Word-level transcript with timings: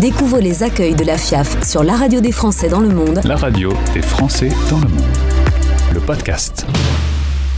Découvre 0.00 0.38
les 0.38 0.62
accueils 0.62 0.94
de 0.94 1.02
la 1.02 1.18
FIAF 1.18 1.66
sur 1.66 1.82
la 1.82 1.96
radio 1.96 2.20
des 2.20 2.30
Français 2.30 2.68
dans 2.68 2.78
le 2.78 2.88
monde. 2.88 3.20
La 3.24 3.34
radio 3.34 3.72
des 3.94 4.02
Français 4.02 4.48
dans 4.70 4.78
le 4.78 4.86
monde. 4.86 5.16
Le 5.92 5.98
podcast. 5.98 6.64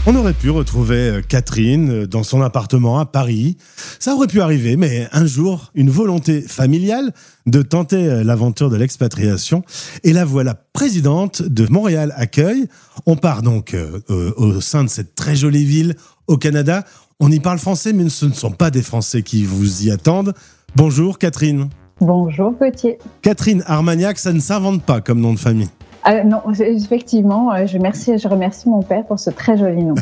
On 0.07 0.15
aurait 0.15 0.33
pu 0.33 0.49
retrouver 0.49 0.97
euh, 0.97 1.21
Catherine 1.21 1.91
euh, 1.91 2.07
dans 2.07 2.23
son 2.23 2.41
appartement 2.41 2.97
à 2.97 3.05
Paris. 3.05 3.57
Ça 3.99 4.15
aurait 4.15 4.25
pu 4.25 4.41
arriver, 4.41 4.75
mais 4.75 5.07
un 5.11 5.27
jour, 5.27 5.71
une 5.75 5.91
volonté 5.91 6.41
familiale 6.41 7.13
de 7.45 7.61
tenter 7.61 8.07
euh, 8.07 8.23
l'aventure 8.23 8.71
de 8.71 8.75
l'expatriation. 8.75 9.63
Et 10.03 10.11
la 10.11 10.25
voilà 10.25 10.55
présidente 10.55 11.43
de 11.43 11.67
Montréal 11.67 12.11
Accueil. 12.17 12.65
On 13.05 13.17
part 13.17 13.43
donc 13.43 13.75
au 14.07 14.61
sein 14.61 14.83
de 14.83 14.89
cette 14.89 15.13
très 15.13 15.35
jolie 15.35 15.65
ville 15.65 15.95
au 16.25 16.37
Canada. 16.37 16.85
On 17.19 17.31
y 17.31 17.39
parle 17.39 17.59
français, 17.59 17.93
mais 17.93 18.09
ce 18.09 18.25
ne 18.25 18.33
sont 18.33 18.51
pas 18.51 18.71
des 18.71 18.81
Français 18.81 19.21
qui 19.21 19.43
vous 19.43 19.83
y 19.83 19.91
attendent. 19.91 20.33
Bonjour 20.75 21.19
Catherine. 21.19 21.69
Bonjour 22.01 22.53
Gauthier. 22.59 22.97
Catherine 23.21 23.63
Armagnac, 23.67 24.17
ça 24.17 24.33
ne 24.33 24.39
s'invente 24.39 24.81
pas 24.81 25.01
comme 25.01 25.21
nom 25.21 25.33
de 25.33 25.39
famille. 25.39 25.69
Ah, 26.03 26.23
non, 26.23 26.41
effectivement, 26.59 27.53
euh, 27.53 27.67
je 27.67 27.77
remercie, 27.77 28.17
je 28.17 28.27
remercie 28.27 28.67
mon 28.67 28.81
père 28.81 29.05
pour 29.05 29.19
ce 29.19 29.29
très 29.29 29.55
joli 29.55 29.83
nom. 29.83 29.93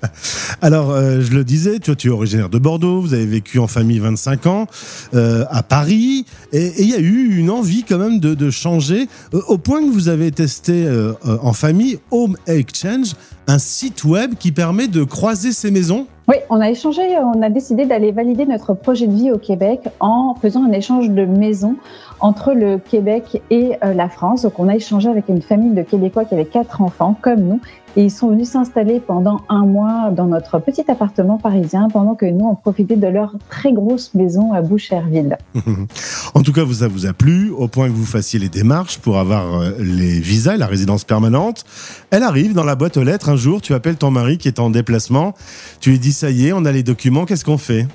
Alors, 0.62 0.90
euh, 0.92 1.20
je 1.20 1.32
le 1.32 1.44
disais, 1.44 1.78
tu, 1.78 1.94
tu, 1.94 2.08
es 2.08 2.10
originaire 2.10 2.48
de 2.48 2.58
Bordeaux, 2.58 3.02
vous 3.02 3.12
avez 3.12 3.26
vécu 3.26 3.58
en 3.58 3.66
famille 3.66 3.98
25 3.98 4.46
ans 4.46 4.66
euh, 5.12 5.44
à 5.50 5.62
Paris, 5.62 6.24
et 6.54 6.72
il 6.78 6.88
y 6.88 6.94
a 6.94 7.00
eu 7.00 7.36
une 7.36 7.50
envie 7.50 7.84
quand 7.84 7.98
même 7.98 8.18
de, 8.18 8.32
de 8.32 8.50
changer, 8.50 9.08
au 9.32 9.58
point 9.58 9.82
que 9.82 9.90
vous 9.90 10.08
avez 10.08 10.30
testé 10.30 10.88
en 11.24 11.52
famille 11.52 11.98
Home 12.10 12.36
Exchange, 12.46 13.12
un 13.46 13.58
site 13.58 14.04
web 14.04 14.34
qui 14.34 14.52
permet 14.52 14.88
de 14.88 15.04
croiser 15.04 15.52
ces 15.52 15.70
maisons. 15.70 16.06
Oui, 16.28 16.36
on 16.50 16.60
a 16.60 16.70
échangé, 16.70 17.02
on 17.18 17.42
a 17.42 17.50
décidé 17.50 17.84
d'aller 17.84 18.12
valider 18.12 18.46
notre 18.46 18.74
projet 18.74 19.08
de 19.08 19.14
vie 19.14 19.32
au 19.32 19.38
Québec 19.38 19.80
en 19.98 20.36
faisant 20.40 20.64
un 20.64 20.72
échange 20.72 21.10
de 21.10 21.24
maisons 21.24 21.74
entre 22.20 22.52
le 22.52 22.78
Québec 22.78 23.42
et 23.50 23.72
euh, 23.82 23.92
la 23.92 24.08
France. 24.08 24.42
Donc, 24.42 24.58
on 24.60 24.68
a 24.68 24.76
échangé 24.76 25.08
avec 25.08 25.28
une 25.28 25.42
famille 25.42 25.74
de 25.74 25.82
Québécois 25.82 26.24
qui 26.24 26.34
avait 26.34 26.44
quatre 26.44 26.80
enfants, 26.80 27.16
comme 27.20 27.40
nous, 27.40 27.60
et 27.96 28.04
ils 28.04 28.10
sont 28.10 28.28
venus 28.28 28.48
s'installer 28.48 29.00
pendant 29.00 29.40
un 29.48 29.66
mois 29.66 30.10
dans 30.10 30.26
notre 30.26 30.58
petit 30.60 30.84
appartement 30.88 31.38
parisien, 31.38 31.88
pendant 31.92 32.14
que 32.14 32.24
nous, 32.24 32.46
on 32.46 32.54
profitait 32.54 32.96
de 32.96 33.08
leur 33.08 33.34
très 33.50 33.72
grosse 33.72 34.14
maison 34.14 34.52
à 34.52 34.62
Boucherville. 34.62 35.36
en 36.34 36.42
tout 36.42 36.52
cas, 36.52 36.62
ça 36.72 36.86
vous 36.86 37.06
a 37.06 37.12
plu, 37.12 37.50
au 37.50 37.66
point 37.66 37.88
que 37.88 37.94
vous 37.94 38.06
fassiez 38.06 38.38
les 38.38 38.48
démarches 38.48 38.98
pour 38.98 39.18
avoir 39.18 39.60
euh, 39.60 39.72
les 39.78 40.20
visas, 40.20 40.56
la 40.56 40.66
résidence 40.66 41.04
permanente. 41.04 41.64
Elle 42.12 42.24
arrive 42.24 42.52
dans 42.52 42.62
la 42.62 42.74
boîte 42.74 42.98
aux 42.98 43.04
lettres 43.04 43.30
un 43.30 43.36
jour, 43.36 43.62
tu 43.62 43.72
appelles 43.72 43.96
ton 43.96 44.10
mari 44.10 44.36
qui 44.36 44.46
est 44.46 44.60
en 44.60 44.68
déplacement, 44.68 45.32
tu 45.80 45.92
lui 45.92 45.98
dis 45.98 46.12
ça 46.12 46.28
y 46.28 46.48
est, 46.48 46.52
on 46.52 46.66
a 46.66 46.70
les 46.70 46.82
documents, 46.82 47.24
qu'est-ce 47.24 47.42
qu'on 47.42 47.56
fait? 47.56 47.86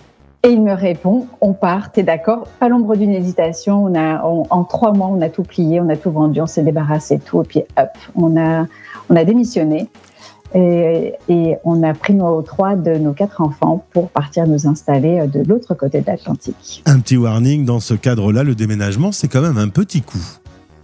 Et 0.42 0.50
il 0.50 0.64
me 0.64 0.74
répond, 0.74 1.28
on 1.40 1.54
part, 1.54 1.92
t'es 1.92 2.02
d'accord? 2.02 2.48
Pas 2.60 2.68
l'ombre 2.68 2.96
d'une 2.96 3.12
hésitation. 3.12 3.86
On 3.86 3.94
a, 3.94 4.24
en 4.24 4.64
trois 4.64 4.92
mois, 4.92 5.06
on 5.08 5.22
a 5.22 5.30
tout 5.30 5.44
plié, 5.44 5.80
on 5.82 5.90
a 5.90 5.96
tout 5.98 6.10
vendu, 6.10 6.42
on 6.42 6.48
s'est 6.48 6.64
débarrassé 6.64 7.18
de 7.18 7.22
tout. 7.22 7.44
Et 7.44 7.46
puis, 7.46 7.60
hop, 7.78 7.90
on 8.16 8.36
a, 8.38 8.66
on 9.10 9.16
a 9.16 9.24
démissionné. 9.24 9.88
Et, 10.56 11.14
et, 11.30 11.58
on 11.64 11.84
a 11.84 11.94
pris 11.94 12.16
nos 12.16 12.42
trois 12.42 12.76
de 12.76 12.98
nos 12.98 13.14
quatre 13.14 13.42
enfants 13.42 13.86
pour 13.94 14.10
partir 14.10 14.48
nous 14.48 14.66
installer 14.66 15.20
euh, 15.20 15.28
de 15.28 15.48
l'autre 15.48 15.76
côté 15.76 16.02
de 16.02 16.08
l'Atlantique. 16.08 16.82
Un 16.88 17.00
petit 17.02 17.18
warning, 17.18 17.66
dans 17.66 17.80
ce 17.80 17.94
cadre-là, 17.94 18.44
le 18.44 18.56
déménagement, 18.56 19.12
c'est 19.12 19.28
quand 19.28 19.42
même 19.42 19.58
un 19.58 19.70
petit 19.70 20.02
coup. 20.02 20.24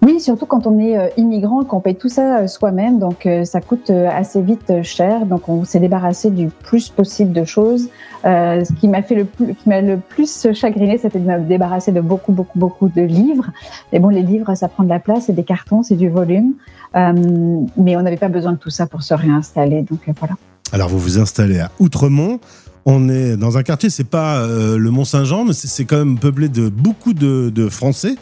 Oui, 0.04 0.20
surtout 0.20 0.46
quand 0.46 0.68
on 0.68 0.80
est 0.80 0.98
euh, 0.98 1.08
immigrant, 1.16 1.64
qu'on 1.64 1.80
paye 1.80 1.96
tout 1.96 2.10
ça 2.10 2.40
euh, 2.40 2.48
soi-même, 2.48 3.00
donc 3.00 3.26
euh, 3.26 3.46
ça 3.46 3.62
coûte 3.62 3.90
assez 3.90 4.42
vite 4.42 4.84
cher. 4.84 5.26
Donc 5.26 5.48
on 5.48 5.64
s'est 5.64 5.80
débarrassé 5.80 6.30
du 6.30 6.48
plus 6.48 6.90
possible 6.90 7.32
de 7.32 7.46
choses. 7.46 7.88
ce 8.26 8.74
qui 8.74 8.90
m'a 8.90 9.02
fait 9.02 9.16
le 9.16 9.24
plus, 9.24 9.56
qui 9.56 9.70
m'a 9.70 9.80
le 9.80 9.98
plus 9.98 10.48
chagriné, 10.54 10.98
c'était 10.98 11.20
de 11.20 11.26
me 11.26 11.40
débarrasser 11.40 11.94
de 11.94 12.02
beaucoup, 12.02 12.34
beaucoup, 12.34 12.60
beaucoup 12.60 12.90
de 12.90 13.02
livres. 13.02 13.50
Mais 13.94 14.00
bon, 14.00 14.10
les 14.10 14.24
livres, 14.24 14.56
ça 14.56 14.68
prend 14.68 14.84
de 14.84 14.90
la 14.90 15.00
place, 15.00 15.26
c'est 15.28 15.34
des 15.34 15.46
cartons, 15.46 15.84
c'est 15.84 15.96
du 15.96 16.10
volume. 16.10 16.56
mais 16.94 17.96
on 17.96 18.02
n'avait 18.02 18.18
pas 18.18 18.28
besoin 18.28 18.52
de 18.52 18.58
tout 18.58 18.72
ça 18.72 18.88
pour 18.88 19.04
se 19.04 19.14
réinstaller. 19.14 19.84
Donc 19.84 20.02
voilà. 20.20 20.36
Alors 20.74 20.90
vous 20.90 21.00
vous 21.00 21.18
installez 21.18 21.60
à 21.60 21.72
Outremont. 21.80 22.40
On 22.86 23.08
est 23.08 23.38
dans 23.38 23.58
un 23.58 23.64
quartier, 23.64 23.90
c'est 23.90 24.04
pas 24.04 24.42
euh, 24.42 24.78
le 24.78 24.92
Mont-Saint-Jean, 24.92 25.46
mais 25.46 25.54
c'est 25.54 25.86
quand 25.86 25.98
même 25.98 26.20
peuplé 26.20 26.50
de 26.50 26.68
beaucoup 26.68 27.14
de, 27.14 27.70
Français. 27.70 28.16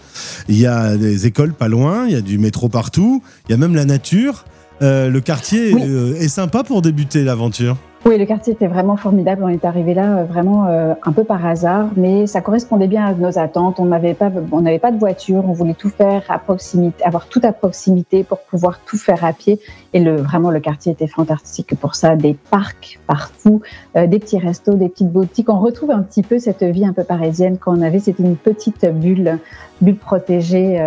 Il 0.49 0.57
y 0.57 0.67
a 0.67 0.97
des 0.97 1.25
écoles 1.25 1.53
pas 1.53 1.67
loin, 1.67 2.05
il 2.05 2.13
y 2.13 2.15
a 2.15 2.21
du 2.21 2.37
métro 2.37 2.69
partout, 2.69 3.23
il 3.47 3.51
y 3.51 3.55
a 3.55 3.57
même 3.57 3.75
la 3.75 3.85
nature. 3.85 4.45
Euh, 4.81 5.09
le 5.09 5.21
quartier 5.21 5.73
euh, 5.73 6.15
est 6.15 6.27
sympa 6.27 6.63
pour 6.63 6.81
débuter 6.81 7.23
l'aventure. 7.23 7.77
Oui, 8.03 8.17
le 8.17 8.25
quartier 8.25 8.53
était 8.53 8.65
vraiment 8.65 8.97
formidable. 8.97 9.43
On 9.43 9.47
est 9.47 9.63
arrivé 9.63 9.93
là 9.93 10.17
euh, 10.17 10.23
vraiment 10.23 10.65
euh, 10.65 10.95
un 11.03 11.11
peu 11.11 11.23
par 11.23 11.45
hasard, 11.45 11.89
mais 11.95 12.25
ça 12.25 12.41
correspondait 12.41 12.87
bien 12.87 13.05
à 13.05 13.13
nos 13.13 13.37
attentes. 13.37 13.79
On 13.79 13.85
n'avait 13.85 14.15
pas, 14.15 14.31
on 14.51 14.61
n'avait 14.61 14.79
pas 14.79 14.89
de 14.89 14.97
voiture. 14.97 15.43
On 15.47 15.53
voulait 15.53 15.75
tout 15.75 15.89
faire 15.89 16.23
à 16.27 16.39
proximité, 16.39 17.03
avoir 17.03 17.27
tout 17.27 17.41
à 17.43 17.53
proximité 17.53 18.23
pour 18.23 18.39
pouvoir 18.39 18.79
tout 18.87 18.97
faire 18.97 19.23
à 19.23 19.33
pied. 19.33 19.59
Et 19.93 19.99
le, 19.99 20.15
vraiment, 20.15 20.49
le 20.49 20.59
quartier 20.59 20.93
était 20.93 21.05
fantastique 21.05 21.75
pour 21.79 21.93
ça. 21.93 22.15
Des 22.15 22.35
parcs 22.49 22.99
partout, 23.05 23.61
euh, 23.95 24.07
des 24.07 24.17
petits 24.17 24.39
restos, 24.39 24.73
des 24.73 24.89
petites 24.89 25.11
boutiques. 25.11 25.49
On 25.49 25.59
retrouve 25.59 25.91
un 25.91 26.01
petit 26.01 26.23
peu 26.23 26.39
cette 26.39 26.63
vie 26.63 26.87
un 26.87 26.93
peu 26.93 27.03
parisienne 27.03 27.59
qu'on 27.59 27.83
avait. 27.83 27.99
C'était 27.99 28.23
une 28.23 28.35
petite 28.35 28.83
bulle, 28.91 29.37
bulle 29.79 29.97
protégée 29.97 30.83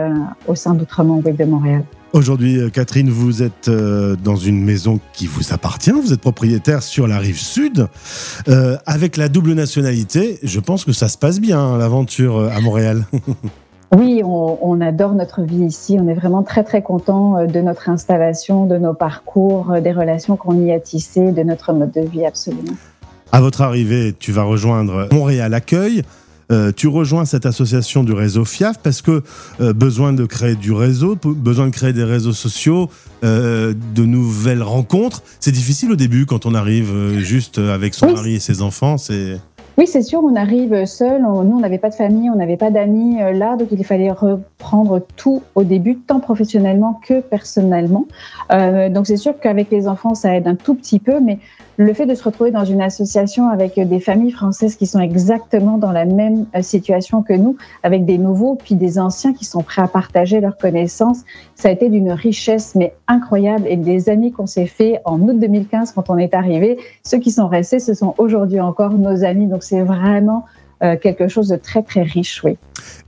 au 0.49 0.57
sein 0.57 0.75
d'Outremont, 0.75 1.19
de 1.19 1.45
Montréal. 1.45 1.85
Aujourd'hui, 2.15 2.61
euh, 2.61 2.71
Catherine, 2.71 3.11
vous 3.11 3.43
êtes 3.43 3.67
euh, 3.67 4.15
dans 4.15 4.37
une 4.37 4.65
maison 4.65 5.01
qui 5.13 5.27
vous 5.27 5.53
appartient. 5.53 5.91
Vous 5.91 6.13
êtes 6.13 6.21
propriétaire 6.21 6.81
sur 6.81 7.09
la 7.09 7.19
rive 7.19 7.41
sud. 7.41 7.89
Euh, 8.47 8.77
avec 8.87 9.17
la 9.17 9.29
double 9.29 9.53
nationalité, 9.55 10.39
je 10.45 10.61
pense 10.61 10.85
que 10.85 10.93
ça 10.93 11.09
se 11.09 11.19
passe 11.19 11.41
bien, 11.41 11.59
hein, 11.59 11.77
l'aventure 11.77 12.39
à 12.39 12.61
Montréal. 12.61 13.05
Oui, 13.97 14.23
on, 14.25 14.81
adore 14.81 15.13
notre 15.13 15.43
vie 15.43 15.67
ici. 15.67 15.97
On 16.01 16.09
est 16.09 16.15
vraiment 16.15 16.43
très 16.43 16.65
très 16.65 16.83
content 16.83 17.47
de 17.47 17.61
notre 17.61 17.89
installation, 17.89 18.67
de 18.67 18.77
nos 18.77 18.93
parcours, 18.93 19.73
des 19.81 19.93
relations 19.93 20.37
qu'on 20.37 20.67
y 20.67 20.73
a 20.73 20.81
tissées, 20.81 21.31
de 21.31 21.43
notre 21.45 21.73
mode 21.73 21.93
de 21.93 22.01
vie 22.01 22.27
absolument. 22.27 22.73
À 23.31 23.41
votre 23.41 23.61
arrivée, 23.63 24.13
tu 24.19 24.33
vas 24.33 24.43
rejoindre 24.43 25.07
Montréal 25.13 25.55
Accueil. 25.55 26.03
Euh, 26.53 26.73
tu 26.75 26.89
rejoins 26.89 27.25
cette 27.25 27.47
association 27.47 28.05
du 28.05 28.13
réseau 28.13 28.45
FIAF 28.45 28.79
parce 28.79 29.03
que 29.03 29.23
euh, 29.61 29.73
besoin 29.73 30.13
de 30.13 30.25
créer 30.25 30.55
du 30.55 30.73
réseau, 30.73 31.17
besoin 31.25 31.67
de 31.67 31.73
créer 31.73 31.93
des 31.93 32.05
réseaux 32.05 32.33
sociaux, 32.33 32.91
euh, 33.25 33.75
de 33.95 34.05
nouvelles 34.05 34.63
rencontres. 34.63 35.23
C'est 35.41 35.53
difficile 35.53 35.93
au 35.93 35.97
début 35.97 36.27
quand 36.27 36.47
on 36.47 36.55
arrive 36.55 37.19
juste 37.19 37.59
avec 37.59 37.95
son 37.95 38.13
mari 38.13 38.35
et 38.35 38.41
ses 38.41 38.63
enfants. 38.63 38.99
C'est 38.99 39.39
oui, 39.77 39.89
c'est 39.89 40.03
sûr, 40.03 40.23
on 40.23 40.37
arrive 40.37 40.85
seul. 40.85 41.23
nous, 41.23 41.29
on 41.29 41.59
n'avait 41.59 41.79
pas 41.79 41.91
de 41.91 41.97
famille, 41.97 42.31
on 42.31 42.37
n'avait 42.37 42.57
pas 42.57 42.71
d'amis 42.71 43.17
là, 43.19 43.57
donc 43.57 43.67
il 43.73 43.85
fallait 43.85 44.13
reprendre 44.13 45.05
tout 45.17 45.43
au 45.57 45.65
début, 45.65 45.97
tant 45.97 46.21
professionnellement 46.21 47.01
que 47.05 47.21
personnellement. 47.21 48.07
donc 48.51 49.09
c'est 49.09 49.17
sûr 49.17 49.35
qu'avec 49.41 49.73
les 49.73 49.89
enfants, 49.89 50.15
ça 50.15 50.37
aide 50.37 50.47
un 50.47 50.55
tout 50.55 50.77
petit 50.77 51.01
peu, 51.01 51.19
mais 51.19 51.41
le 51.77 51.93
fait 51.93 52.07
de 52.07 52.15
se 52.15 52.23
retrouver 52.23 52.51
dans 52.51 52.65
une 52.65 52.81
association 52.81 53.49
avec 53.49 53.79
des 53.79 54.01
familles 54.01 54.31
françaises 54.31 54.77
qui 54.77 54.87
sont 54.87 55.01
exactement 55.01 55.79
dans 55.79 55.93
la 55.93 56.05
même 56.05 56.47
euh, 56.55 56.63
situation 56.63 57.23
que 57.23 57.33
nous, 57.33 57.57
avec 57.83 58.05
des 58.05 58.19
nouveaux 58.19 58.55
puis 58.55 58.75
des 58.75 58.99
anciens 58.99 59.33
qui 59.33 59.45
sont 59.45 59.63
prêts 59.63 59.83
à 59.83 59.89
partager 59.89 60.41
leurs 60.41 60.57
connaissances, 60.57 61.23
ça 61.55 61.69
a 61.69 61.73
été 61.73 61.89
d'une 61.89 62.13
richesse 62.13 62.75
mais 62.75 62.95
incroyable 63.09 63.67
et 63.69 63.77
des 63.77 64.09
amis 64.09 64.33
qu'on 64.33 64.47
s'est 64.47 64.67
fait 64.67 65.01
en 65.05 65.21
août 65.21 65.39
2015 65.39 65.93
quand 65.93 66.11
on 66.11 66.19
est 66.19 66.35
arrivé, 66.35 66.79
ceux 67.05 67.19
qui 67.19 67.31
sont 67.31 67.49
restés, 67.49 67.79
ce 67.79 67.95
sont 67.95 68.15
aujourd'hui 68.19 68.61
encore 68.61 68.93
nos 68.93 69.25
amis. 69.25 69.47
Donc 69.47 69.63
c'est 69.63 69.83
vraiment 69.83 70.45
euh, 70.85 70.97
quelque 70.97 71.29
chose 71.29 71.49
de 71.49 71.57
très 71.57 71.83
très 71.83 72.03
riche, 72.03 72.43
oui. 72.45 72.57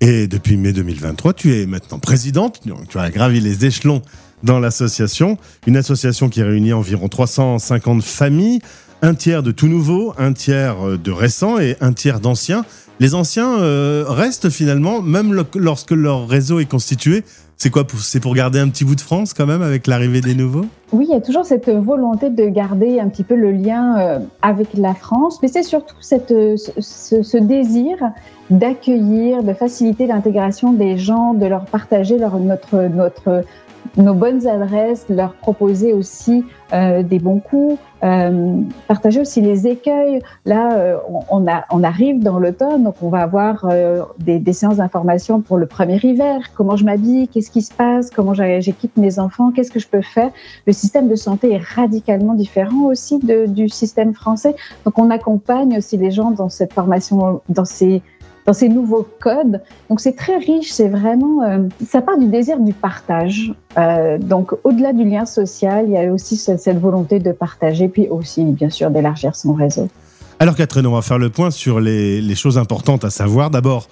Et 0.01 0.27
depuis 0.27 0.57
mai 0.57 0.73
2023, 0.73 1.35
tu 1.35 1.55
es 1.55 1.67
maintenant 1.67 1.99
présidente, 1.99 2.63
tu 2.89 2.99
as 2.99 3.11
gravi 3.11 3.41
les 3.41 3.67
échelons 3.67 4.03
dans 4.43 4.59
l'association. 4.59 5.37
Une 5.67 5.77
association 5.77 6.29
qui 6.29 6.43
réunit 6.43 6.73
environ 6.73 7.09
350 7.09 8.03
familles, 8.03 8.61
un 9.03 9.15
tiers 9.15 9.43
de 9.43 9.53
tout 9.53 9.69
nouveau, 9.69 10.15
un 10.17 10.33
tiers 10.33 10.87
euh, 10.87 10.97
de 10.97 11.11
récents 11.11 11.59
et 11.59 11.77
un 11.81 11.93
tiers 11.93 12.21
d'anciens. 12.21 12.65
Les 12.99 13.15
anciens 13.15 13.59
euh, 13.61 14.05
restent 14.09 14.49
finalement, 14.49 15.03
même 15.03 15.45
lorsque 15.55 15.91
leur 15.91 16.29
réseau 16.29 16.61
est 16.61 16.67
constitué. 16.71 17.25
C'est 17.59 17.71
quoi 17.71 17.85
C'est 17.99 18.21
pour 18.21 18.35
garder 18.35 18.59
un 18.59 18.69
petit 18.69 18.85
bout 18.85 18.95
de 18.95 19.01
France 19.01 19.33
quand 19.33 19.47
même 19.47 19.63
avec 19.63 19.87
l'arrivée 19.87 20.21
des 20.21 20.35
nouveaux? 20.35 20.67
Oui, 20.93 21.07
il 21.09 21.15
y 21.15 21.17
a 21.17 21.23
toujours 21.23 21.47
cette 21.47 21.71
volonté 21.71 22.29
de 22.29 22.47
garder 22.49 23.01
un 23.01 23.09
petit 23.09 23.25
peu 23.25 23.35
le 23.35 23.51
lien 23.51 23.99
euh, 23.99 24.19
avec 24.43 24.75
la 24.75 24.95
France, 24.95 25.39
mais 25.41 25.49
c'est 25.49 25.63
surtout 25.63 25.97
cette, 26.01 26.35
ce, 26.57 27.23
ce 27.23 27.37
désir 27.39 27.97
d'accueillir, 28.51 29.43
de 29.43 29.55
faciliter 29.55 30.07
l'intégration 30.07 30.73
des 30.73 30.99
gens, 30.99 31.35
de 31.35 31.47
leur 31.47 31.65
partager 31.65 32.19
notre, 32.19 32.89
notre 32.89 33.43
nos 33.97 34.15
bonnes 34.15 34.47
adresses, 34.47 35.07
leur 35.09 35.35
proposer 35.35 35.93
aussi 35.93 36.45
euh, 36.73 37.03
des 37.03 37.19
bons 37.19 37.39
coups, 37.39 37.79
euh, 38.03 38.61
partager 38.89 39.21
aussi 39.21 39.41
les 39.41 39.67
écueils. 39.67 40.21
Là, 40.45 40.77
euh, 40.77 40.97
on, 41.31 41.49
a, 41.49 41.65
on, 41.71 41.83
arrive 41.83 42.23
dans 42.23 42.39
l'automne, 42.39 42.85
donc 42.85 42.97
on 43.01 43.09
va 43.09 43.21
avoir 43.21 43.65
euh, 43.65 44.03
des, 44.19 44.39
des, 44.39 44.53
séances 44.53 44.77
d'information 44.77 45.41
pour 45.41 45.57
le 45.57 45.67
premier 45.67 45.99
hiver. 46.03 46.51
Comment 46.55 46.77
je 46.77 46.85
m'habille, 46.85 47.29
qu'est-ce 47.29 47.51
qui 47.51 47.63
se 47.63 47.73
passe, 47.73 48.11
comment 48.11 48.35
j'équipe 48.35 48.97
mes 48.97 49.19
enfants, 49.19 49.51
qu'est-ce 49.51 49.71
que 49.71 49.81
je 49.81 49.89
peux 49.89 50.03
faire? 50.03 50.31
Le 50.67 50.73
système 50.73 51.09
de 51.09 51.17
santé 51.17 51.53
est 51.53 51.63
radicalement 51.63 52.35
différent 52.35 52.85
aussi 52.85 53.19
de, 53.19 53.47
du 53.47 53.69
système 53.69 54.13
français. 54.13 54.55
Donc 54.85 54.99
on 54.99 55.11
accompagne 55.11 55.79
aussi 55.79 55.97
les 55.97 56.11
gens 56.11 56.33
dans 56.33 56.49
cette 56.49 56.75
formation, 56.75 57.41
dans 57.49 57.65
ces 57.65 58.03
dans 58.47 58.53
ces 58.53 58.69
nouveaux 58.69 59.07
codes. 59.21 59.61
Donc 59.91 60.01
c'est 60.01 60.15
très 60.15 60.39
riche, 60.39 60.71
c'est 60.71 60.89
vraiment, 60.89 61.43
ça 61.87 62.01
part 62.01 62.19
du 62.19 62.27
désir 62.27 62.59
du 62.61 62.73
partage. 62.73 63.53
donc 64.21 64.53
au-delà 64.65 64.93
du 64.93 65.05
lien 65.05 65.27
social, 65.27 65.87
il 65.89 65.93
y 65.93 65.99
a 65.99 66.13
aussi 66.13 66.37
cette 66.37 66.81
volonté 66.81 67.19
de 67.19 67.33
partager, 67.33 67.89
puis 67.89 68.09
aussi 68.09 68.45
bien 68.45 68.71
sûr 68.71 68.91
d'élargir 68.91 69.35
son 69.35 69.53
réseau. 69.53 69.89
Alors 70.39 70.55
Catherine, 70.55 70.87
on 70.87 70.93
va 70.93 71.03
faire 71.03 71.19
le 71.19 71.31
point 71.31 71.51
sur 71.51 71.81
les, 71.81 72.21
les 72.21 72.35
choses 72.35 72.59
importantes 72.59 73.05
à 73.05 73.11
savoir. 73.11 73.51
D'abord, 73.51 73.89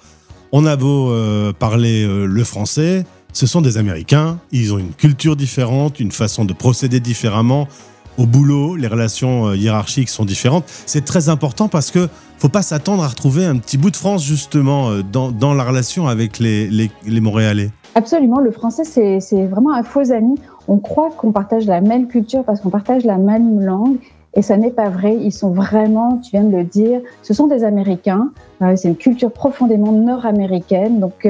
on 0.51 0.65
a 0.65 0.75
beau 0.75 1.13
parler 1.59 2.07
le 2.07 2.43
français, 2.43 3.03
ce 3.35 3.47
sont 3.47 3.59
des 3.59 3.77
Américains, 3.77 4.39
ils 4.53 4.73
ont 4.73 4.77
une 4.77 4.93
culture 4.93 5.35
différente, 5.35 5.99
une 5.99 6.13
façon 6.13 6.45
de 6.45 6.53
procéder 6.53 7.01
différemment. 7.01 7.67
Au 8.17 8.25
boulot, 8.25 8.77
les 8.77 8.87
relations 8.87 9.47
euh, 9.47 9.57
hiérarchiques 9.57 10.07
sont 10.07 10.23
différentes. 10.23 10.63
C'est 10.85 11.03
très 11.03 11.27
important 11.27 11.67
parce 11.67 11.91
que 11.91 12.07
faut 12.37 12.47
pas 12.47 12.61
s'attendre 12.61 13.03
à 13.03 13.07
retrouver 13.09 13.45
un 13.45 13.57
petit 13.57 13.77
bout 13.77 13.91
de 13.91 13.97
France 13.97 14.23
justement 14.23 14.89
euh, 14.89 15.01
dans, 15.03 15.53
la 15.53 15.63
relation 15.63 16.07
avec 16.07 16.39
les, 16.39 16.69
les, 16.69 17.21
Montréalais. 17.21 17.71
Absolument, 17.93 18.39
le 18.39 18.51
français 18.51 18.83
c'est 18.85 19.45
vraiment 19.47 19.73
un 19.73 19.83
faux 19.83 20.11
ami. 20.11 20.35
On 20.67 20.77
croit 20.77 21.09
qu'on 21.17 21.31
partage 21.31 21.65
la 21.65 21.81
même 21.81 22.07
culture 22.07 22.43
parce 22.43 22.61
qu'on 22.61 22.69
partage 22.69 23.03
la 23.03 23.17
même 23.17 23.59
langue 23.59 23.97
et 24.33 24.41
ça 24.41 24.55
n'est 24.55 24.71
pas 24.71 24.89
vrai. 24.89 25.17
Ils 25.21 25.33
sont 25.33 25.51
vraiment, 25.51 26.17
tu 26.17 26.31
viens 26.31 26.43
de 26.43 26.55
le 26.55 26.63
dire, 26.63 27.01
ce 27.21 27.33
sont 27.33 27.47
des 27.47 27.63
Américains. 27.65 28.31
Euh, 28.61 28.75
c'est 28.77 28.87
une 28.87 28.97
culture 28.97 29.31
profondément 29.31 29.91
nord-américaine. 29.91 31.01
Donc, 31.01 31.27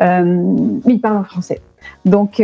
euh, 0.00 0.78
ils 0.86 1.00
parlent 1.00 1.18
en 1.18 1.24
français. 1.24 1.60
Donc, 2.04 2.42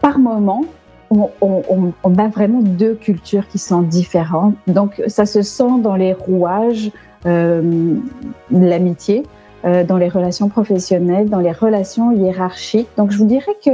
par 0.00 0.18
moment, 0.18 0.62
on, 1.10 2.18
a 2.18 2.28
vraiment 2.28 2.60
deux 2.60 2.94
cultures 2.94 3.46
qui 3.48 3.58
sont 3.58 3.82
différentes. 3.82 4.54
Donc, 4.66 5.02
ça 5.08 5.26
se 5.26 5.42
sent 5.42 5.80
dans 5.82 5.96
les 5.96 6.12
rouages 6.12 6.90
euh, 7.26 7.96
de 8.50 8.66
l'amitié, 8.66 9.24
dans 9.62 9.98
les 9.98 10.08
relations 10.08 10.48
professionnelles, 10.48 11.28
dans 11.28 11.40
les 11.40 11.52
relations 11.52 12.12
hiérarchiques. 12.12 12.88
Donc, 12.96 13.10
je 13.10 13.18
vous 13.18 13.26
dirais 13.26 13.56
que 13.62 13.72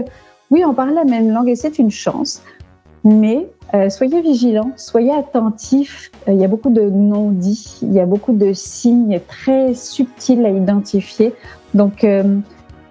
oui, 0.51 0.65
on 0.65 0.75
parle 0.75 0.95
la 0.95 1.05
même 1.05 1.31
langue 1.33 1.49
et 1.49 1.55
c'est 1.55 1.79
une 1.79 1.93
chance. 1.93 2.43
Mais 3.05 3.47
soyez 3.89 4.21
vigilants, 4.21 4.73
soyez 4.77 5.13
attentifs. 5.13 6.11
il 6.27 6.41
y 6.41 6.45
a 6.45 6.49
beaucoup 6.49 6.71
de 6.71 6.91
non-dits, 6.91 7.79
il 7.83 7.93
y 7.93 8.01
a 8.01 8.07
beaucoup 8.07 8.33
de 8.33 8.53
signes 8.53 9.21
très 9.29 9.75
subtils 9.75 10.45
à 10.45 10.51
identifier. 10.51 11.33
Donc, 11.75 12.05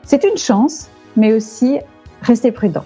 c'est 0.03 0.23
une 0.23 0.37
chance, 0.37 0.87
mais 1.17 1.33
aussi 1.33 1.79
restez 2.21 2.51
prudent. 2.51 2.85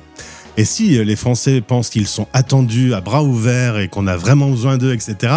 Et 0.59 0.65
si 0.65 0.97
euh, 0.97 1.05
les 1.05 1.15
Français 1.15 1.61
pensent 1.61 1.89
qu'ils 1.89 2.05
sont 2.05 2.27
attendus 2.33 2.93
à 2.93 2.99
bras 2.99 3.23
ouverts 3.23 3.79
et 3.79 3.87
qu'on 3.87 4.07
a 4.07 4.17
vraiment 4.17 4.49
besoin 4.49 4.77
d'eux, 4.77 4.93
etc., 4.93 5.33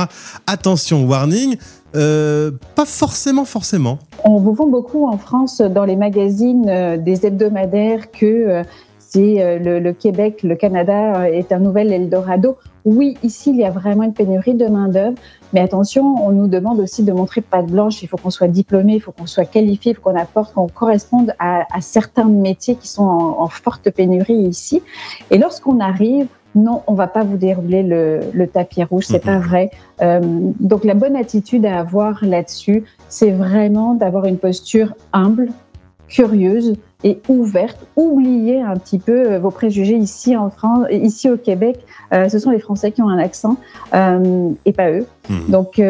attention, 0.49 1.05
warning, 1.05 1.59
euh, 1.95 2.51
pas 2.75 2.87
forcément, 2.87 3.45
forcément. 3.45 4.01
On 4.25 4.39
vous 4.39 4.53
vend 4.53 4.67
beaucoup 4.67 5.07
en 5.07 5.17
France 5.19 5.61
dans 5.61 5.85
les 5.85 5.95
magazines 5.95 6.69
euh, 6.69 6.97
des 6.97 7.25
hebdomadaires 7.25 8.11
que 8.11 8.65
c'est 9.12 9.59
le, 9.59 9.93
Québec, 9.93 10.43
le 10.43 10.55
Canada 10.55 11.29
est 11.29 11.53
un 11.53 11.59
nouvel 11.59 11.93
Eldorado. 11.93 12.56
Oui, 12.87 13.19
ici, 13.23 13.50
il 13.50 13.56
y 13.56 13.64
a 13.64 13.70
vraiment 13.70 14.05
une 14.05 14.14
pénurie 14.14 14.55
de 14.55 14.67
main-d'œuvre, 14.67 15.17
mais 15.53 15.61
attention, 15.61 16.17
on 16.25 16.31
nous 16.31 16.49
demande 16.49 16.81
aussi 16.81 17.05
de 17.05 17.12
montrer 17.12 17.43
pas 17.43 17.62
de 17.62 17.70
blanche. 17.70 18.03
Il 18.03 18.09
faut 18.09 18.17
qu'on 18.17 18.31
soit 18.31 18.49
diplômé, 18.49 18.94
il 18.94 19.00
faut 19.00 19.12
qu'on 19.12 19.26
soit 19.26 19.44
qualifié, 19.44 19.93
il 19.93 19.94
faut 19.97 20.03
qu'on 20.03 20.19
apporte, 20.19 20.55
qu'on 20.55 20.67
corresponde 20.67 21.35
à, 21.38 21.64
certains 21.81 22.25
métiers 22.25 22.75
qui 22.76 22.88
sont 22.88 23.05
en, 23.05 23.49
forte 23.49 23.91
pénurie 23.91 24.35
ici. 24.35 24.82
Et 25.31 25.37
lorsqu'on 25.37 25.79
arrive, 25.81 26.26
non, 26.55 26.82
on 26.87 26.94
va 26.94 27.06
pas 27.06 27.23
vous 27.23 27.37
dérouler 27.37 27.82
le, 27.82 28.47
tapis 28.47 28.82
rouge, 28.82 29.05
c'est 29.06 29.23
pas 29.23 29.37
mhm. 29.37 29.43
vrai. 29.43 29.70
Euh, 30.00 30.20
donc 30.59 30.85
la 30.85 30.94
bonne 30.94 31.17
attitude 31.17 31.67
à 31.67 31.81
avoir 31.81 32.25
là-dessus, 32.25 32.85
c'est 33.09 33.31
vraiment 33.31 33.94
d'avoir 33.94 34.25
une 34.25 34.38
posture 34.38 34.94
humble, 35.12 35.50
curieuse, 36.09 36.76
et 37.04 37.20
ouverte. 37.28 37.78
Oubliez 37.96 38.60
un 38.60 38.76
petit 38.76 38.99
peu 38.99 39.32
euh, 39.32 39.38
vos 39.38 39.50
préjugés 39.50 39.96
ici 39.96 40.37
en 40.37 40.50
France, 40.50 40.87
ici 40.90 41.31
au 41.31 41.37
Québec. 41.37 41.84
Euh, 42.12 42.28
ce 42.28 42.38
sont 42.38 42.50
les 42.50 42.60
Français 42.60 42.93
qui 42.93 43.02
ont 43.02 43.08
un 43.08 43.19
accent 43.19 43.56
euh, 43.94 44.50
et 44.64 44.72
pas 44.72 44.90
eux. 44.90 45.06
Mhm. 45.28 45.49
Donc 45.49 45.81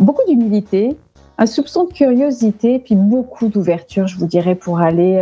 beaucoup 0.00 0.22
d'humilité, 0.28 0.96
un 1.38 1.46
soupçon 1.46 1.84
de 1.84 1.92
curiosité, 1.92 2.78
puis 2.78 2.94
beaucoup 2.94 3.48
d'ouverture, 3.48 4.06
je 4.06 4.18
vous 4.18 4.26
dirais, 4.26 4.54
pour 4.54 4.80
aller 4.80 5.18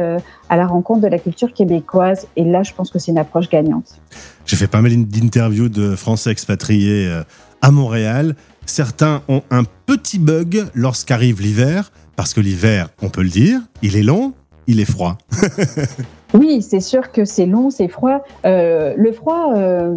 à 0.48 0.56
la 0.56 0.66
rencontre 0.66 1.02
de 1.02 1.08
la 1.08 1.18
culture 1.18 1.52
québécoise. 1.52 2.26
Et 2.36 2.44
là, 2.44 2.62
je 2.62 2.72
pense 2.72 2.90
que 2.90 2.98
c'est 2.98 3.12
une 3.12 3.18
approche 3.18 3.48
gagnante. 3.48 4.00
J'ai 4.46 4.56
fait 4.56 4.66
pas 4.66 4.80
mal 4.80 4.92
d'interviews 5.04 5.68
de 5.68 5.94
Français 5.94 6.30
expatriés 6.30 7.10
à 7.60 7.70
Montréal. 7.70 8.34
Certains 8.64 9.22
ont 9.28 9.42
un 9.50 9.62
petit 9.84 10.18
bug 10.18 10.66
lorsqu'arrive 10.74 11.40
l'hiver, 11.42 11.92
parce 12.16 12.32
que 12.32 12.40
l'hiver, 12.40 12.88
on 13.02 13.10
peut 13.10 13.22
le 13.22 13.28
dire, 13.28 13.60
il 13.82 13.96
est 13.96 14.02
long, 14.02 14.32
il 14.66 14.80
est 14.80 14.90
froid. 14.90 15.16
oui, 16.34 16.62
c'est 16.62 16.80
sûr 16.80 17.12
que 17.12 17.24
c'est 17.24 17.46
long, 17.46 17.70
c'est 17.70 17.88
froid. 17.88 18.24
Euh, 18.44 18.94
le 18.96 19.12
froid, 19.12 19.52
euh, 19.54 19.94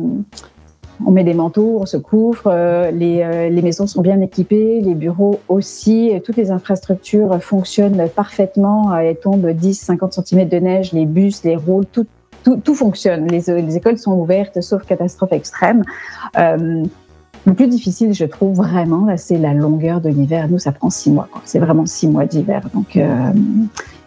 on 1.05 1.11
met 1.11 1.23
des 1.23 1.33
manteaux, 1.33 1.77
on 1.79 1.85
se 1.85 1.97
couvre, 1.97 2.43
euh, 2.47 2.91
les, 2.91 3.61
maisons 3.61 3.87
sont 3.87 4.01
bien 4.01 4.19
équipées, 4.21 4.81
les 4.81 4.95
bureaux 4.95 5.39
aussi, 5.47 6.11
toutes 6.23 6.37
les 6.37 6.51
infrastructures 6.51 7.41
fonctionnent 7.41 8.07
parfaitement. 8.15 8.95
Elles 8.95 9.17
tombent 9.17 9.47
10-50 9.47 10.23
cm 10.23 10.47
de 10.47 10.57
neige, 10.57 10.93
les 10.93 11.05
bus, 11.05 11.43
les 11.43 11.55
roules, 11.55 11.85
tout, 11.85 12.05
fonctionne. 12.75 13.27
Les, 13.27 13.41
les, 13.47 13.77
écoles 13.77 13.97
sont 13.97 14.13
ouvertes, 14.13 14.61
sauf 14.61 14.85
catastrophe 14.85 15.33
extrême. 15.33 15.83
le 16.35 17.53
plus 17.55 17.67
difficile, 17.67 18.13
je 18.13 18.25
trouve 18.25 18.57
vraiment, 18.57 19.07
c'est 19.17 19.37
la 19.37 19.53
longueur 19.53 20.01
de 20.01 20.09
l'hiver. 20.09 20.47
Nous, 20.49 20.59
ça 20.59 20.71
prend 20.71 20.89
six 20.89 21.11
mois. 21.11 21.27
C'est 21.45 21.59
vraiment 21.59 21.85
six 21.85 22.07
mois 22.07 22.25
d'hiver. 22.25 22.69
Donc, 22.73 22.97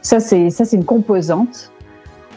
ça, 0.02 0.20
c'est 0.20 0.50
ça, 0.50 0.64
c'est 0.64 0.76
une 0.76 0.84
composante. 0.84 1.72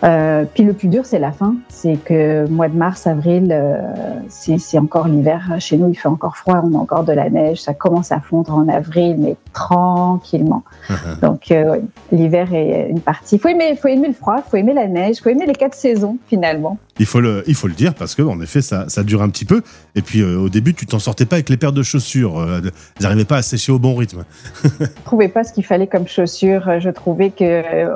Euh, 0.03 0.45
puis 0.53 0.63
le 0.63 0.73
plus 0.73 0.88
dur, 0.88 1.06
c'est 1.06 1.19
la 1.19 1.31
fin. 1.31 1.56
C'est 1.69 1.95
que 1.95 2.47
mois 2.47 2.67
de 2.67 2.75
mars, 2.75 3.07
avril, 3.07 3.47
euh, 3.51 3.81
c'est 4.27 4.77
encore 4.77 5.07
l'hiver. 5.07 5.56
Chez 5.59 5.77
nous, 5.77 5.89
il 5.89 5.95
fait 5.95 6.07
encore 6.07 6.38
froid, 6.38 6.62
on 6.63 6.75
a 6.75 6.77
encore 6.77 7.03
de 7.03 7.13
la 7.13 7.29
neige. 7.29 7.62
Ça 7.62 7.73
commence 7.73 8.12
à 8.12 8.19
fondre 8.19 8.53
en 8.53 8.67
avril, 8.67 9.15
mais 9.17 9.35
tranquillement. 9.53 10.63
Uh-huh. 10.89 11.19
Donc 11.21 11.50
euh, 11.51 11.79
l'hiver 12.12 12.53
est 12.53 12.88
une 12.89 13.00
partie. 13.00 13.35
Il 13.35 13.39
faut 13.39 13.47
aimer, 13.47 13.75
faut 13.75 13.88
aimer 13.88 14.09
le 14.09 14.13
froid, 14.13 14.35
il 14.38 14.50
faut 14.50 14.57
aimer 14.57 14.73
la 14.73 14.88
neige, 14.88 15.17
il 15.17 15.21
faut 15.21 15.29
aimer 15.29 15.45
les 15.45 15.56
quatre 15.56 15.75
saisons 15.75 16.17
finalement. 16.27 16.77
Il 17.00 17.06
faut 17.06 17.19
le, 17.19 17.44
il 17.47 17.56
faut 17.56 17.68
le 17.68 17.74
dire 17.74 17.94
parce 17.94 18.15
que 18.15 18.21
en 18.21 18.39
effet, 18.42 18.62
ça, 18.62 18.88
ça 18.88 19.03
dure 19.03 19.21
un 19.21 19.30
petit 19.30 19.45
peu. 19.45 19.62
Et 19.95 20.01
puis 20.01 20.24
au 20.24 20.50
début, 20.50 20.74
tu 20.74 20.86
t'en 20.86 21.00
sortais 21.00 21.25
pas 21.25 21.36
avec 21.36 21.50
les 21.50 21.57
paires 21.57 21.74
de 21.74 21.83
chaussures. 21.83 22.42
elles 22.42 22.71
n'arrivaient 23.01 23.25
pas 23.25 23.38
à 23.38 23.42
sécher 23.42 23.71
au 23.71 23.80
bon 23.80 23.95
rythme. 23.95 24.24
je 24.63 24.86
trouvais 25.03 25.27
pas 25.27 25.44
ce 25.44 25.51
qu'il 25.51 25.65
fallait 25.65 25.88
comme 25.88 26.07
chaussures. 26.07 26.80
Je 26.80 26.89
trouvais 26.89 27.31
que 27.31 27.94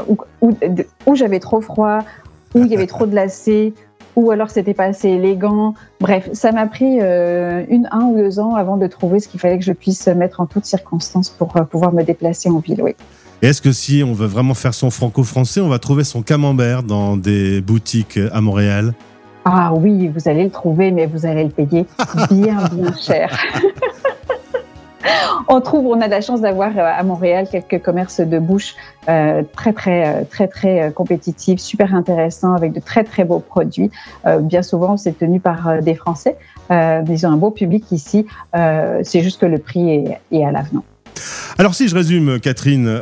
où 1.06 1.16
j'avais 1.16 1.40
trop 1.40 1.62
froid 1.62 2.00
où 2.56 2.64
il 2.64 2.68
y 2.68 2.76
avait 2.76 2.88
trop 2.88 3.06
de 3.06 3.16
lacets, 3.16 3.74
ou 4.16 4.32
alors 4.32 4.50
c'était 4.50 4.74
pas 4.74 4.86
assez 4.86 5.10
élégant. 5.10 5.76
Bref, 6.00 6.30
ça 6.34 6.52
m'a 6.52 6.66
pris 6.66 7.00
euh, 7.02 7.64
une, 7.70 7.88
un 7.92 8.06
ou 8.06 8.18
deux 8.18 8.40
ans 8.40 8.56
avant 8.56 8.78
de 8.78 8.88
trouver 8.88 9.20
ce 9.20 9.28
qu'il 9.28 9.40
fallait 9.40 9.60
que 9.60 9.66
je 9.66 9.74
puisse 9.74 10.08
mettre 10.08 10.40
en 10.40 10.46
toutes 10.46 10.66
circonstances 10.66 11.30
pour 11.30 11.56
euh, 11.58 11.64
pouvoir 11.64 11.94
me 11.94 12.04
déplacer 12.04 12.50
en 12.50 12.60
ville. 12.60 12.82
Oui. 12.82 12.96
Est-ce 13.42 13.62
que 13.62 13.72
si 13.72 14.04
on 14.06 14.14
veut 14.14 14.28
vraiment 14.28 14.54
faire 14.54 14.74
son 14.74 14.90
franco-français, 14.90 15.62
on 15.62 15.70
va 15.70 15.80
trouver 15.80 16.04
son 16.04 16.22
camembert 16.22 16.84
dans 16.84 17.16
des 17.16 17.62
boutiques 17.62 18.20
à 18.32 18.42
Montréal? 18.42 18.94
Ah 19.46 19.72
oui, 19.74 20.10
vous 20.10 20.28
allez 20.28 20.44
le 20.44 20.50
trouver, 20.50 20.92
mais 20.92 21.06
vous 21.06 21.26
allez 21.26 21.46
le 21.46 21.50
payer 21.50 21.86
bien, 22.30 22.58
bien 22.74 22.94
cher. 22.94 23.36
on 25.48 25.62
trouve, 25.62 25.88
on 25.88 26.02
a 26.02 26.08
la 26.08 26.22
chance 26.22 26.42
d'avoir 26.42 26.78
euh, 26.78 26.82
à 26.82 27.02
Montréal 27.04 27.48
quelques 27.50 27.82
commerces 27.82 28.20
de 28.20 28.40
bouche 28.40 28.76
euh, 29.08 29.44
très 29.56 29.74
très 29.74 30.08
euh, 30.08 30.24
très 30.30 30.48
très 30.48 30.92
compétitifs, 30.94 31.60
super 31.60 31.96
intéressants 31.96 32.54
avec 32.54 32.74
de 32.74 32.80
très 32.80 33.04
très 33.04 33.24
beaux 33.24 33.40
produits. 33.40 33.90
bien 34.42 34.62
souvent, 34.62 34.98
c'est 34.98 35.18
tenu 35.18 35.40
par 35.40 35.82
des 35.82 35.96
Français. 35.96 36.38
ils 36.70 37.26
ont 37.26 37.32
un 37.32 37.38
beau 37.38 37.52
public 37.52 37.92
ici. 37.92 38.26
c'est 38.54 39.22
juste 39.22 39.40
que 39.40 39.46
le 39.46 39.58
prix 39.60 39.90
est, 39.90 40.20
est 40.32 40.46
à 40.46 40.52
l'avenant. 40.52 40.84
Alors 41.58 41.76
si 41.76 41.88
je 41.88 41.96
résume, 41.96 42.40
Catherine, 42.40 43.02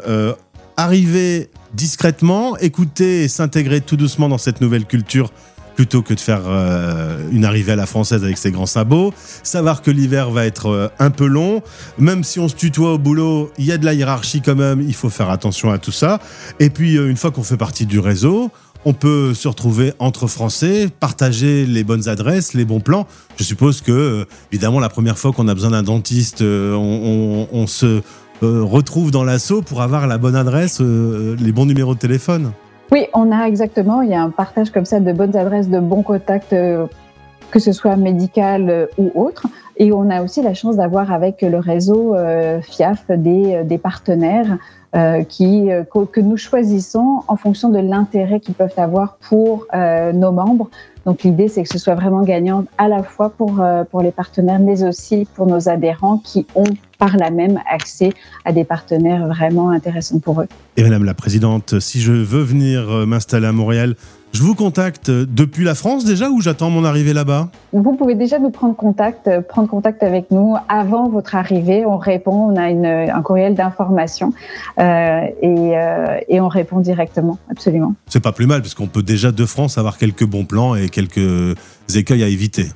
arriver 0.77 1.49
discrètement, 1.73 2.57
écouter 2.57 3.23
et 3.23 3.27
s'intégrer 3.27 3.81
tout 3.81 3.97
doucement 3.97 4.29
dans 4.29 4.37
cette 4.37 4.61
nouvelle 4.61 4.85
culture 4.85 5.31
plutôt 5.77 6.01
que 6.01 6.15
de 6.15 6.19
faire 6.19 6.41
euh, 6.47 7.19
une 7.31 7.45
arrivée 7.45 7.73
à 7.73 7.75
la 7.75 7.85
française 7.85 8.23
avec 8.23 8.39
ses 8.39 8.49
grands 8.49 8.65
sabots. 8.65 9.13
Savoir 9.43 9.83
que 9.83 9.91
l'hiver 9.91 10.31
va 10.31 10.47
être 10.47 10.69
euh, 10.69 10.87
un 10.97 11.11
peu 11.11 11.27
long. 11.27 11.61
Même 11.99 12.23
si 12.23 12.39
on 12.39 12.47
se 12.47 12.55
tutoie 12.55 12.93
au 12.93 12.97
boulot, 12.97 13.51
il 13.59 13.65
y 13.65 13.71
a 13.71 13.77
de 13.77 13.85
la 13.85 13.93
hiérarchie 13.93 14.41
quand 14.41 14.55
même. 14.55 14.81
Il 14.81 14.95
faut 14.95 15.11
faire 15.11 15.29
attention 15.29 15.69
à 15.69 15.77
tout 15.77 15.91
ça. 15.91 16.19
Et 16.59 16.71
puis, 16.71 16.97
euh, 16.97 17.07
une 17.07 17.15
fois 17.15 17.29
qu'on 17.29 17.43
fait 17.43 17.57
partie 17.57 17.85
du 17.85 17.99
réseau, 17.99 18.49
on 18.87 18.93
peut 18.93 19.33
se 19.33 19.49
retrouver 19.49 19.91
entre 19.99 20.27
Français, 20.27 20.87
partager 20.87 21.65
les 21.65 21.83
bonnes 21.83 22.07
adresses, 22.07 22.53
les 22.53 22.63
bons 22.63 22.79
plans. 22.79 23.05
Je 23.35 23.43
suppose 23.43 23.81
que, 23.81 24.25
évidemment, 24.53 24.79
la 24.79 24.87
première 24.87 25.17
fois 25.17 25.33
qu'on 25.33 25.49
a 25.49 25.53
besoin 25.53 25.71
d'un 25.71 25.83
dentiste, 25.83 26.41
on, 26.41 27.67
se 27.67 28.01
retrouve 28.41 29.11
dans 29.11 29.25
l'assaut 29.25 29.61
pour 29.61 29.81
avoir 29.81 30.07
la 30.07 30.17
bonne 30.17 30.37
adresse, 30.37 30.79
les 30.79 31.51
bons 31.51 31.65
numéros 31.65 31.95
de 31.95 31.99
téléphone. 31.99 32.53
Oui, 32.91 33.07
on 33.13 33.31
a 33.33 33.45
exactement, 33.45 34.01
il 34.01 34.11
y 34.11 34.13
a 34.13 34.21
un 34.21 34.29
partage 34.29 34.69
comme 34.69 34.85
ça 34.85 35.01
de 35.01 35.11
bonnes 35.11 35.35
adresses, 35.35 35.67
de 35.67 35.79
bons 35.79 36.03
contacts, 36.03 36.53
euh, 36.53 36.87
que 37.51 37.59
ce 37.59 37.71
soit 37.71 37.95
médical 37.95 38.69
euh, 38.69 38.85
ou 38.97 39.11
autre. 39.15 39.47
Et 39.77 39.91
on 39.91 40.09
a 40.09 40.23
aussi 40.23 40.41
la 40.41 40.53
chance 40.53 40.77
d'avoir 40.77 41.11
avec 41.11 41.41
le 41.41 41.59
réseau 41.59 42.15
euh, 42.15 42.61
FIAF 42.61 43.11
des, 43.11 43.63
des 43.63 43.77
partenaires 43.77 44.57
euh, 44.95 45.23
qui, 45.23 45.69
euh, 45.69 45.83
que, 45.83 46.21
nous 46.21 46.37
choisissons 46.37 47.21
en 47.27 47.35
fonction 47.35 47.69
de 47.69 47.77
l'intérêt 47.77 48.39
qu'ils 48.39 48.55
peuvent 48.55 48.71
avoir 48.77 49.17
pour 49.17 49.67
euh, 49.73 50.13
nos 50.13 50.31
membres. 50.31 50.69
Donc 51.05 51.23
l'idée, 51.23 51.49
c'est 51.49 51.61
que 51.61 51.69
ce 51.69 51.77
soit 51.77 51.93
vraiment 51.93 52.21
gagnant 52.21 52.63
à 52.77 52.87
la 52.87 53.03
fois 53.03 53.29
pour, 53.29 53.61
pour 53.91 54.01
les 54.01 54.11
partenaires, 54.11 54.59
mais 54.59 54.83
aussi 54.83 55.27
pour 55.35 55.45
nos 55.45 55.67
adhérents 55.67 56.19
qui 56.19 56.47
ont 56.55 56.63
par 56.97 57.17
là 57.17 57.29
même 57.29 57.59
accès 57.69 58.13
à 58.45 58.51
des 58.51 58.63
partenaires 58.63 59.27
vraiment 59.27 59.69
intéressants 59.69 60.19
pour 60.19 60.41
eux. 60.41 60.47
Et 60.77 60.83
Madame 60.83 61.03
la 61.03 61.13
Présidente, 61.13 61.79
si 61.79 62.01
je 62.01 62.11
veux 62.11 62.43
venir 62.43 62.87
m'installer 63.07 63.47
à 63.47 63.51
Montréal, 63.51 63.95
je 64.33 64.43
vous 64.43 64.55
contacte 64.55 65.09
depuis 65.09 65.63
la 65.63 65.73
France 65.73 66.05
déjà 66.05 66.29
ou 66.29 66.41
j'attends 66.41 66.69
mon 66.69 66.83
arrivée 66.83 67.13
là-bas? 67.13 67.49
Vous 67.73 67.95
pouvez 67.95 68.13
déjà 68.13 68.39
nous 68.39 68.51
prendre 68.51 68.75
contact, 68.75 69.27
euh, 69.27 69.41
prendre 69.41 69.67
contact 69.67 70.03
avec 70.03 70.31
nous 70.31 70.55
avant 70.69 71.09
votre 71.09 71.35
arrivée. 71.35 71.85
On 71.85 71.97
répond, 71.97 72.51
on 72.51 72.55
a 72.55 72.69
une, 72.69 72.85
un 72.85 73.21
courriel 73.21 73.55
d'information 73.55 74.33
euh, 74.79 75.21
et, 75.41 75.77
euh, 75.77 76.19
et, 76.27 76.39
on 76.39 76.49
répond 76.49 76.79
directement, 76.79 77.39
absolument. 77.49 77.95
C'est 78.07 78.19
pas 78.19 78.31
plus 78.31 78.45
mal 78.45 78.61
parce 78.61 78.75
qu'on 78.75 78.87
peut 78.87 79.01
déjà 79.01 79.31
de 79.31 79.45
France 79.45 79.77
avoir 79.77 79.97
quelques 79.97 80.25
bons 80.25 80.45
plans 80.45 80.75
et 80.75 80.89
quelques 80.89 81.55
écueils 81.95 82.23
à 82.23 82.27
éviter. 82.27 82.67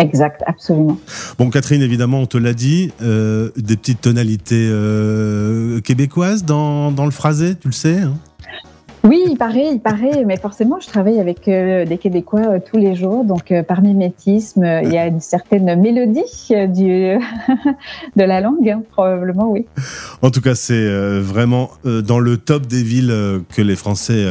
Exact, 0.00 0.42
absolument. 0.46 0.98
Bon, 1.38 1.50
Catherine, 1.50 1.82
évidemment, 1.82 2.20
on 2.20 2.26
te 2.26 2.38
l'a 2.38 2.54
dit, 2.54 2.92
euh, 3.02 3.50
des 3.56 3.76
petites 3.76 4.00
tonalités 4.00 4.68
euh, 4.70 5.80
québécoises 5.80 6.44
dans, 6.44 6.90
dans, 6.90 7.04
le 7.04 7.10
phrasé, 7.10 7.54
tu 7.54 7.68
le 7.68 7.72
sais 7.72 7.98
hein? 7.98 8.14
Oui, 9.02 9.24
il 9.26 9.38
paraît, 9.38 9.70
il 9.72 9.80
paraît, 9.80 10.24
mais 10.26 10.36
forcément, 10.36 10.78
je 10.78 10.86
travaille 10.86 11.20
avec 11.20 11.48
euh, 11.48 11.86
des 11.86 11.96
Québécois 11.96 12.40
euh, 12.40 12.58
tous 12.64 12.76
les 12.76 12.94
jours, 12.94 13.24
donc 13.24 13.50
euh, 13.50 13.62
par 13.62 13.80
mimétisme, 13.80 14.62
il 14.84 14.92
y 14.92 14.98
a 14.98 15.06
une 15.06 15.22
certaine 15.22 15.80
mélodie 15.80 16.20
du, 16.68 17.18
de 18.16 18.22
la 18.22 18.42
langue, 18.42 18.68
hein, 18.68 18.82
probablement, 18.90 19.50
oui. 19.50 19.66
En 20.20 20.30
tout 20.30 20.42
cas, 20.42 20.54
c'est 20.54 20.88
vraiment 21.20 21.70
dans 21.84 22.18
le 22.18 22.36
top 22.36 22.66
des 22.66 22.82
villes 22.82 23.40
que 23.54 23.62
les 23.62 23.76
Français 23.76 24.26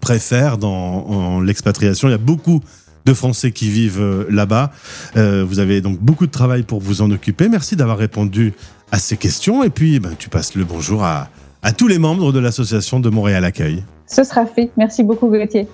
préfèrent 0.00 0.58
dans 0.58 1.40
l'expatriation. 1.40 2.08
Il 2.08 2.10
y 2.12 2.14
a 2.14 2.18
beaucoup 2.18 2.60
de 3.04 3.14
Français 3.14 3.52
qui 3.52 3.68
vivent 3.68 4.26
là-bas. 4.30 4.70
vous 5.16 5.58
avez 5.58 5.80
donc 5.80 5.98
beaucoup 5.98 6.26
de 6.26 6.30
travail 6.30 6.62
pour 6.62 6.80
vous 6.80 7.02
en 7.02 7.10
occuper. 7.10 7.48
Merci 7.48 7.76
d'avoir 7.76 7.98
répondu 7.98 8.52
à 8.92 8.98
ces 8.98 9.16
questions. 9.16 9.64
Et 9.64 9.70
puis, 9.70 9.98
ben, 9.98 10.12
tu 10.18 10.28
passes 10.28 10.54
le 10.54 10.64
bonjour 10.64 11.02
à, 11.02 11.28
à 11.62 11.72
tous 11.72 11.88
les 11.88 11.98
membres 11.98 12.32
de 12.32 12.38
l'association 12.38 13.00
de 13.00 13.08
Montréal 13.10 13.44
Accueil. 13.44 13.82
Ce 14.06 14.24
sera 14.24 14.46
fait. 14.46 14.70
Merci 14.76 15.02
beaucoup, 15.02 15.28
Gauthier. 15.28 15.66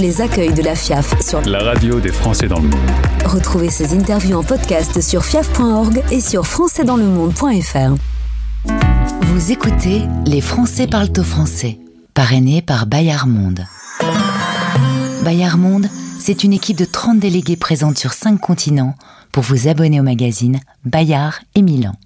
Les 0.00 0.20
accueils 0.20 0.52
de 0.52 0.62
la 0.62 0.74
FIAF 0.74 1.22
sur 1.22 1.40
la 1.42 1.60
radio 1.60 2.00
des 2.00 2.12
Français 2.12 2.48
dans 2.48 2.60
le 2.60 2.68
monde. 2.68 2.90
Retrouvez 3.24 3.70
ces 3.70 3.94
interviews 3.94 4.36
en 4.36 4.42
podcast 4.42 5.00
sur 5.00 5.24
fiaf.org 5.24 6.02
et 6.10 6.20
sur 6.20 6.46
françaisdanslemonde.fr. 6.46 7.94
Vous 9.22 9.52
écoutez 9.52 10.02
Les 10.26 10.40
Français 10.40 10.86
parlent 10.86 11.12
au 11.16 11.22
français, 11.22 11.78
parrainé 12.12 12.60
par 12.60 12.86
Bayard 12.86 13.28
Monde. 13.28 13.64
Bayard 15.26 15.58
Monde, 15.58 15.88
c'est 16.20 16.44
une 16.44 16.52
équipe 16.52 16.76
de 16.76 16.84
30 16.84 17.18
délégués 17.18 17.56
présentes 17.56 17.98
sur 17.98 18.12
5 18.12 18.38
continents 18.38 18.94
pour 19.32 19.42
vous 19.42 19.66
abonner 19.66 19.98
au 19.98 20.04
magazine 20.04 20.60
Bayard 20.84 21.40
et 21.56 21.62
Milan. 21.62 21.96